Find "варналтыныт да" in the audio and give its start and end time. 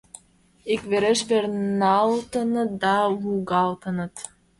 1.29-2.95